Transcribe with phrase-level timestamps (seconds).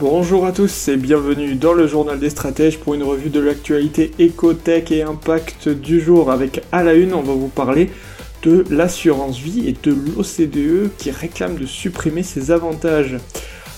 [0.00, 4.10] Bonjour à tous et bienvenue dans le journal des stratèges pour une revue de l'actualité
[4.18, 6.32] écotech et impact du jour.
[6.32, 7.90] Avec à la une, on va vous parler
[8.42, 13.18] de l'assurance vie et de l'OCDE qui réclame de supprimer ses avantages.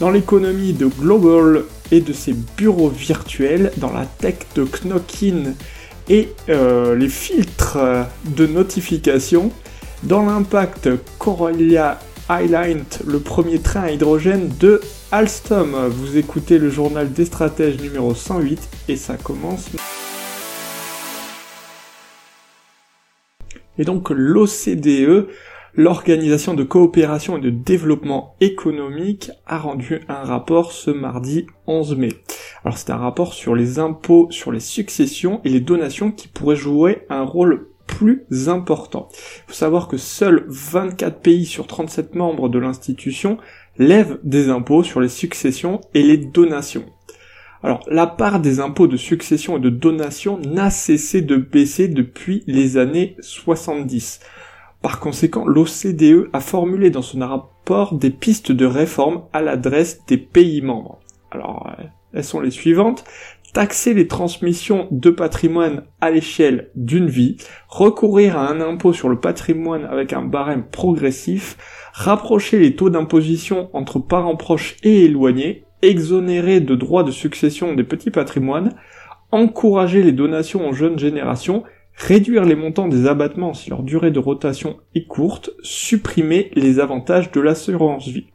[0.00, 1.62] Dans l'économie de Global
[1.92, 5.54] et de ses bureaux virtuels, dans la tech de Knockin
[6.08, 7.78] et euh, les filtres
[8.36, 9.52] de notification,
[10.02, 10.88] dans l'impact
[11.20, 14.80] Corellia Highlight, le premier train à hydrogène de
[15.12, 15.88] Alstom.
[15.88, 19.68] Vous écoutez le journal des stratèges numéro 108 et ça commence.
[23.76, 25.26] Et donc l'OCDE,
[25.74, 32.10] l'Organisation de coopération et de développement économique, a rendu un rapport ce mardi 11 mai.
[32.64, 36.54] Alors c'est un rapport sur les impôts sur les successions et les donations qui pourraient
[36.54, 39.08] jouer un rôle plus important.
[39.12, 43.38] Il faut savoir que seuls 24 pays sur 37 membres de l'institution
[43.78, 46.86] lèvent des impôts sur les successions et les donations.
[47.62, 52.42] Alors, la part des impôts de succession et de donation n'a cessé de baisser depuis
[52.46, 54.20] les années 70.
[54.80, 60.16] Par conséquent, l'OCDE a formulé dans son rapport des pistes de réforme à l'adresse des
[60.16, 61.00] pays membres.
[61.30, 61.84] Alors, euh,
[62.14, 63.04] elles sont les suivantes
[63.52, 67.36] taxer les transmissions de patrimoine à l'échelle d'une vie,
[67.68, 71.56] recourir à un impôt sur le patrimoine avec un barème progressif,
[71.92, 77.84] rapprocher les taux d'imposition entre parents proches et éloignés, exonérer de droits de succession des
[77.84, 78.74] petits patrimoines,
[79.32, 81.64] encourager les donations aux jeunes générations
[82.00, 87.30] réduire les montants des abattements si leur durée de rotation est courte, supprimer les avantages
[87.30, 88.26] de l'assurance vie.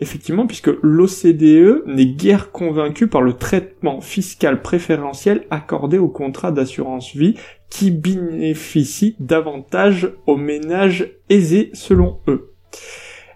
[0.00, 7.14] Effectivement, puisque l'OCDE n'est guère convaincu par le traitement fiscal préférentiel accordé aux contrats d'assurance
[7.14, 7.34] vie
[7.68, 12.54] qui bénéficient davantage aux ménages aisés selon eux.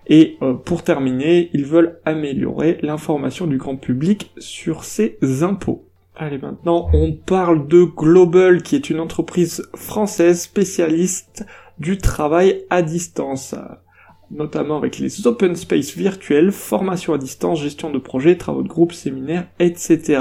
[0.06, 5.86] Et euh, pour terminer, ils veulent améliorer l'information du grand public sur ces impôts.
[6.16, 11.44] Allez, maintenant, on parle de Global, qui est une entreprise française spécialiste
[11.78, 13.54] du travail à distance,
[14.30, 18.92] notamment avec les open space virtuels, formation à distance, gestion de projets, travaux de groupe,
[18.92, 20.20] séminaires, etc.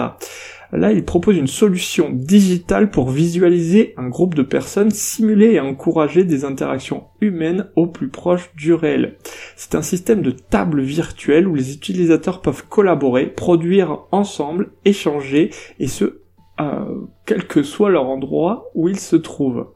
[0.71, 6.23] Là, il propose une solution digitale pour visualiser un groupe de personnes, simuler et encourager
[6.23, 9.17] des interactions humaines au plus proche du réel.
[9.55, 15.87] C'est un système de table virtuelle où les utilisateurs peuvent collaborer, produire ensemble, échanger, et
[15.87, 16.22] ce,
[16.59, 19.67] euh, quel que soit leur endroit où ils se trouvent.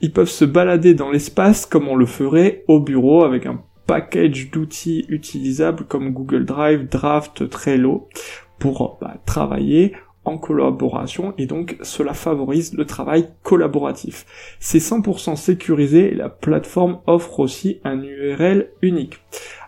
[0.00, 4.50] Ils peuvent se balader dans l'espace comme on le ferait au bureau avec un package
[4.50, 8.08] d'outils utilisables comme Google Drive, Draft, Trello
[8.58, 9.94] pour bah, travailler
[10.24, 14.26] en collaboration et donc cela favorise le travail collaboratif.
[14.60, 19.20] C'est 100% sécurisé et la plateforme offre aussi un URL unique.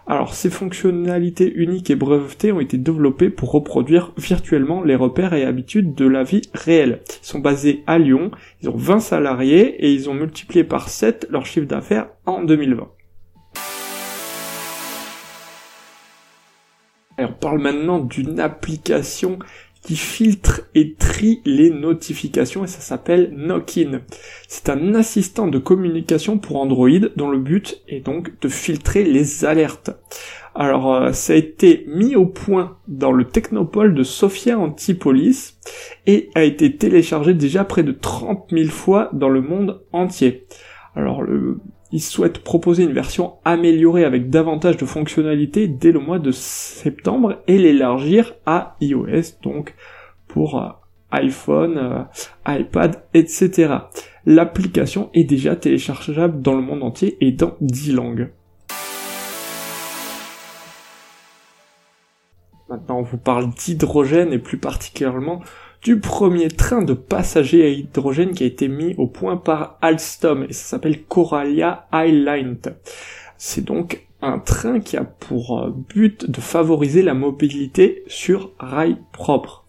[0.07, 5.45] Alors ces fonctionnalités uniques et brevetées ont été développées pour reproduire virtuellement les repères et
[5.45, 7.03] habitudes de la vie réelle.
[7.23, 11.29] Ils sont basés à Lyon, ils ont 20 salariés et ils ont multiplié par 7
[11.31, 12.89] leur chiffre d'affaires en 2020.
[17.19, 19.39] on parle maintenant d'une application
[19.83, 24.03] qui filtre et trie les notifications et ça s'appelle Knockin.
[24.49, 29.45] C'est un assistant de communication pour Android dont le but est donc de filtrer les
[29.45, 29.91] alertes.
[30.55, 35.59] Alors euh, ça a été mis au point dans le technopole de Sofia Antipolis
[36.07, 40.47] et a été téléchargé déjà près de 30 000 fois dans le monde entier.
[40.95, 41.59] Alors le
[41.93, 47.43] ils souhaitent proposer une version améliorée avec davantage de fonctionnalités dès le mois de septembre
[47.47, 49.75] et l'élargir à iOS, donc
[50.27, 50.69] pour euh,
[51.11, 53.75] iPhone, euh, iPad, etc.
[54.25, 58.31] L'application est déjà téléchargeable dans le monde entier et dans 10 langues.
[62.71, 65.43] Maintenant, on vous parle d'hydrogène et plus particulièrement
[65.83, 70.45] du premier train de passagers à hydrogène qui a été mis au point par Alstom
[70.49, 72.59] et ça s'appelle Coralia Highline.
[73.37, 78.97] C'est donc un train qui a pour euh, but de favoriser la mobilité sur rail
[79.13, 79.65] propre.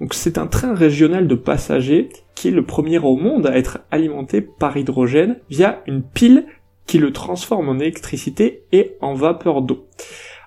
[0.00, 3.80] Donc c'est un train régional de passagers qui est le premier au monde à être
[3.90, 6.46] alimenté par hydrogène via une pile
[6.86, 9.86] qui le transforme en électricité et en vapeur d'eau.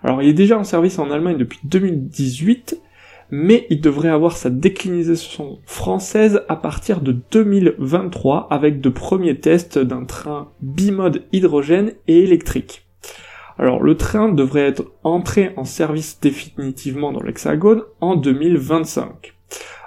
[0.03, 2.81] Alors il est déjà en service en Allemagne depuis 2018
[3.31, 9.79] mais il devrait avoir sa déclinaison française à partir de 2023 avec de premiers tests
[9.79, 12.85] d'un train bimode hydrogène et électrique.
[13.57, 19.33] Alors le train devrait être entré en service définitivement dans l'Hexagone en 2025.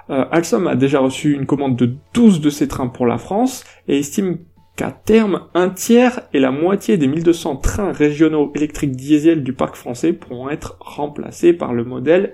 [0.09, 3.63] Euh, Alstom a déjà reçu une commande de 12 de ces trains pour la France
[3.87, 4.37] et estime
[4.75, 9.75] qu'à terme, un tiers et la moitié des 1200 trains régionaux électriques diesel du parc
[9.75, 12.33] français pourront être remplacés par le modèle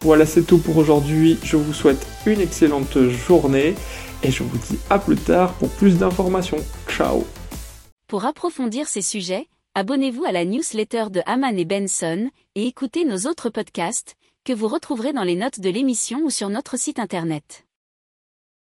[0.00, 1.38] Voilà, c'est tout pour aujourd'hui.
[1.42, 3.74] Je vous souhaite une excellente journée
[4.22, 6.58] et je vous dis à plus tard pour plus d'informations.
[6.88, 7.26] Ciao
[8.06, 13.28] Pour approfondir ces sujets, abonnez-vous à la newsletter de Haman et Benson et écoutez nos
[13.28, 17.67] autres podcasts que vous retrouverez dans les notes de l'émission ou sur notre site internet.